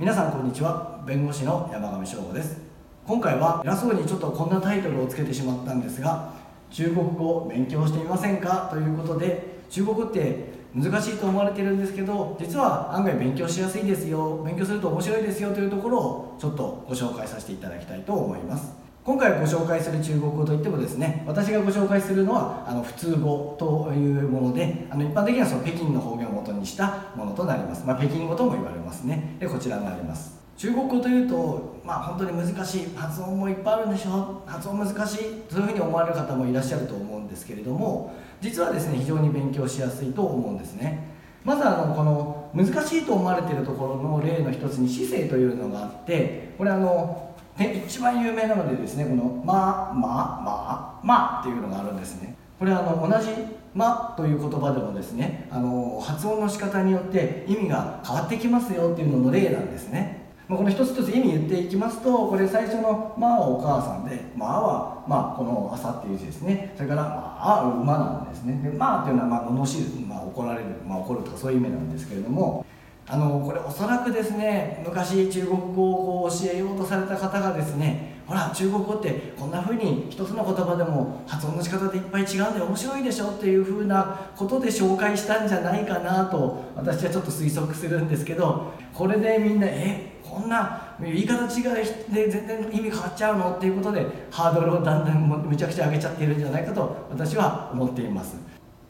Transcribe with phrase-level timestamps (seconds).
[0.00, 1.02] 皆さんこんにちは。
[1.04, 2.60] 弁護士の山上翔吾です。
[3.04, 6.34] 今回は偉そうにちょっとこんなタイトルをつけてしまったんですが
[6.70, 8.68] 中国語を勉強してみませんか？
[8.70, 14.40] ということで中国語って難しいと思われてるんですけど実は案外勉強しやすいですよ。
[14.44, 15.52] 勉強すると面白いですよ。
[15.52, 18.72] というところをちょっとご紹介させていただきたいと思います。
[19.08, 29.38] 今回ご紹介する中国語といってもですね私がご紹介するのはあの普通語というものであの一般的にはその北京の方言を元にしたものとなります、まあ、北京語とも言われますね。
[29.40, 30.38] でこちらになります。
[30.58, 35.18] 中国語というと、まあ、本当に難しい発音もいっぱいあるんでしょ発音難しい
[35.48, 41.16] そういうふうに思われる方もいらっしゃると思うんですけれども実はですね非常に勉強しやすいと思うんですね。
[41.44, 47.27] まずあのこの難しいと思われているところの例の一つに姿勢というのがあってこれあの
[47.58, 52.36] で一番有名なのでですねこの「まままま」っていうのがあるんですね。
[52.58, 53.30] これはあの同じ
[53.74, 60.28] 「ま」という言葉でもですねあの発音の仕方によって意味が変わってきますよっていうのの例なんですね。
[60.46, 66.72] まあ、この一つ一つ意味言っていきますとこれ最初の「まあ」はお母さんで「まあ」は、まあ、この「朝」っていう字ですね。
[66.76, 68.58] それから「まあ」は馬なんですね。
[68.62, 72.64] で「まあ」っていうのは、まあ、罵る、まあ、怒られる、まあ、怒るとかそういう意味なんですけれども
[73.10, 98.36] あのこれおそらくですね昔中国語を教えようとされた方がですねほら中国語ってこんな風に一つの言葉でも発音の仕方でいっぱい違うんで面白いでしょっていう風なことで紹介したんじゃないかなと私はちょっと推測するんですけどこれでみんなえこんな言い方違いで全然意味変わっちゃうのっていうことでハードルをだんだんめちゃくちゃ上げちゃっているんじゃないかと私は思っています。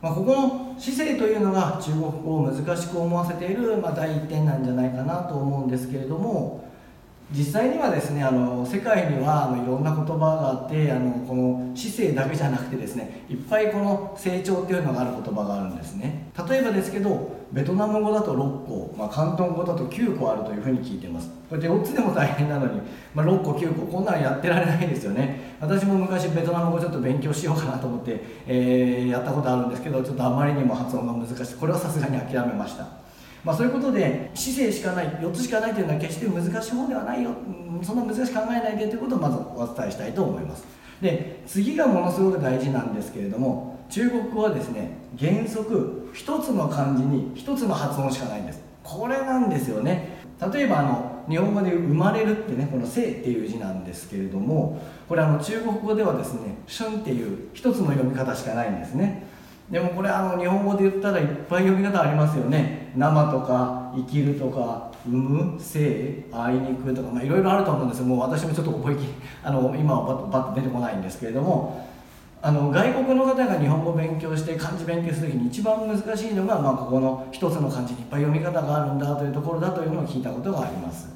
[0.01, 6.68] まあ、ここの姿勢というのが中国語を難しく思わせている、まあ、第一点なんじゃないかなと思うんですけれども
[7.31, 16.31] 実際にはですねあの世界にはあのいろんな言葉があってあのこの姿勢だけじゃなくてですねいっぱいこの成長っていうのがある言葉があるんですね。
[16.49, 21.31] 例えばですけどベトナム語だと6個、まあ、広東語だと9個あるというふうに聞いてます。
[21.51, 22.81] これで4つでも大変なのに、
[23.15, 25.57] まあ、6個9個こんなんやってられないですよね。
[25.61, 33.08] 私も昔ベトナム語ちょっと勉強しようかなと思って、えー、やったことあるんですけどちょっとあまりにも発音が難しいこれはさすがに諦めました。
[33.45, 37.31] まあ、そういうことで姿勢しかない4つしかないというのは決して難しい方ではないよ。
[37.83, 40.65] そんな難しく考えないでということをまずお伝えしたいと思います。
[41.01, 48.61] で次がものすごく大事なんですけれども中国語はですね原則1つの漢字に1つの発音しかないんです。
[48.83, 50.19] これなんですよね。
[50.53, 54.79] 例えばあの日本語で「生まれる」ってねこの「生」っていう字なんですけれども
[55.09, 59.25] これあの中国語ではですね「春」っていう1つの読み方しかないんですね。
[59.71, 62.91] でもこれあの日本語で言ったらいっぱい読み方ありますよね。
[62.97, 68.07] 生とか生きるとか産む生あいにくとか、まあ、いろいろあると思うんですよ。
[68.07, 69.01] もう私もちょっと覚えき
[69.45, 71.87] あの今はバッとバッと出てこないんですけれども。
[72.41, 81.09] あの外国の方が日本語勉強して漢字勉強する時に一番難しいのが、まあ、ここの一つの漢字にいっぱい読み方があるんだというところだというのを聞いたことがあります、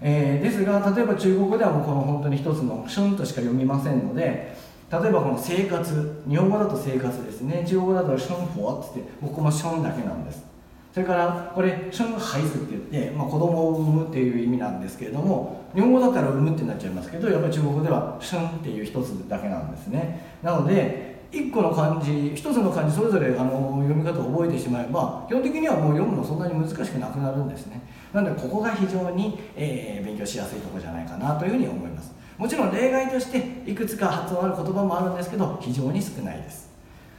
[0.00, 4.56] えー、ですが例えば中国ではもうこの本当に一つの「シュン」としか読みませんので
[4.90, 7.64] 例えばこの生活日本語だと生活ですね。
[7.66, 10.44] 中国語だと「ションフォ」ってここも「ション」だけなんです。
[10.92, 20.20] それからこれ「ションハイズ」って言って、まあ、子供を産むっていう意味なんですけれども日本語だったら産むってなっちゃいますけどやっぱり中国語では「ション」っていう一つだけなんですね。
[20.42, 27.80] なので1個の漢字一つの漢字それぞれあの読み方を覚えてしまえば基本的にはもう読むのそんなに難しくなくなるんですね。
[28.12, 32.13] なのでここが非常に、えー、勉強しやすいところじゃないかなというふうに思います。
[32.36, 36.68] もちろん例外としていくつか発音ある言葉もあるんですけど非常に少ないです。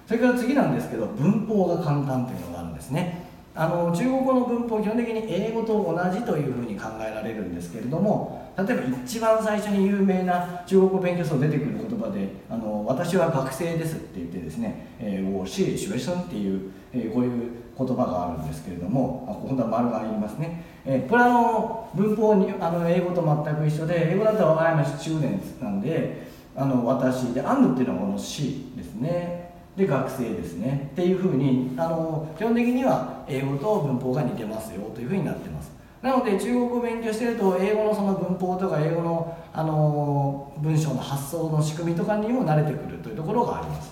[0.08, 3.26] それから次なんですけど文法が簡単というのがあるんですね。
[3.56, 17.32] あの中国語の文法基本的に英語と同じというふうに考えられるんですけれども例えば一番最初に有名な中国語勉強書出てくる言葉で「あの私は学生です」って言ってですね「えー、我是学生」っていう、えー、こういう
[17.78, 29.44] 言葉があるんですけれどもあ本当は丸がいりますね、えー、これはあの文法にあの英語と全く一緒で英語だと「I'm a student」なんであの私で「am」っていうのはこの「し」ですね。
[29.76, 30.88] で学生ですね。
[30.94, 35.70] っていうふうにあの基本的には英語と文法が似てますよというふうになってます。
[36.06, 43.92] なので中国語を勉強してると英語のその文法とか英語のあの文章の発想の仕組みとかにも慣れてくるというところがあります。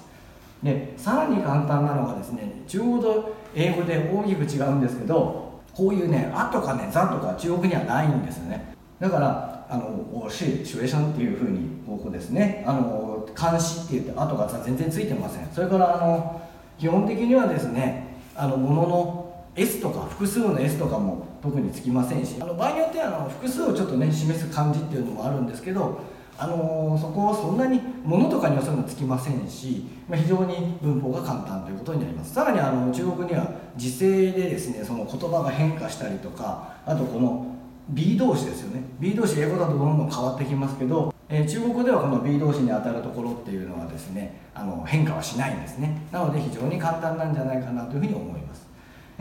[0.62, 8.76] でさらに簡単なのがですね中国と英語で大きく違うんですけどこういうね「あ」とかね「ざ」とか中国にはないんですね。
[9.00, 15.48] だからあの「おし」「シュエシャン」っていうふうにここですねあの監視って言って「あ」とか「ざ全然ついてません。
[15.52, 16.42] それからあの
[16.78, 19.23] 基本的にはですねあのものの
[19.56, 26.02] S とか複数の S とかも特につきませんしあの場合によってはあの複数をちょっとね示す漢字っていうのもあるんですけど
[26.38, 32.34] あのそこはそんなに物とかにはそういうのつきませんし、まあ、非常に文法が簡単ということになります。
[32.34, 37.46] さらにあの中国には時勢でですねその言葉が変化したりとかあとこの
[37.90, 38.84] B 動詞ですよね。
[39.00, 46.02] B 動詞英語だとどんどん変わってきますけど、えー、中国語ではこの B 動詞にあたるところっていうのはですねあの変化はしないんですね。
[46.12, 48.68] なので非常に簡単なんじゃないかなというふうに思います、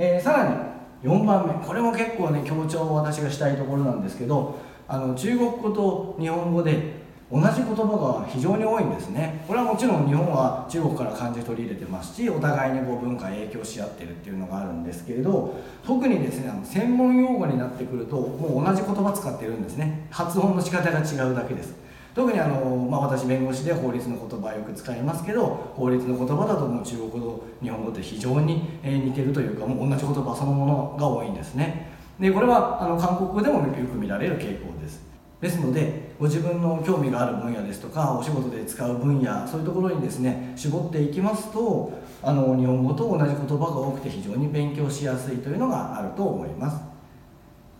[0.04, 1.64] えー、さらに4番目。
[1.64, 4.58] これも結構ね強調を私がしたいところなんですけど
[4.88, 7.00] あの中国語と日本語で
[7.30, 9.44] 同じ言葉が非常に多いんですね。
[9.46, 15.54] これはもちろん日本は中国から漢字取り入れてますしお互いにこう文化影響し合ってるっていうのがあるんですけれど
[15.86, 20.08] 特にですねあの専門用語になってくるともう同じ言葉使ってるんですね。
[20.10, 21.76] 発音の仕方が違うだけです。
[22.14, 31.90] 特にあの、まあ、私弁護士で法律の言葉をよく使いますけど法律の言葉だともう中国語と日本語って非常に似てるというかもう同じ言葉そのものが多いんですね。
[32.20, 35.12] でこれはあの韓国語でもよく見られる傾向です。
[35.40, 41.92] ですのでご自分の興味がある分野ですとかお仕事で使う分野そういうところにですね絞っていきますと
[42.22, 46.91] あの日本語と同じ言葉が多くて非常に勉強しやすいというのがあると思います。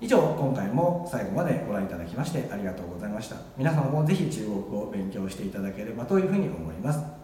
[0.03, 3.37] 以上今回も最後までご覧いただきましてありがとうございました。
[3.57, 7.22] 皆様もぜひ中国語を勉強していただければというふうに思います。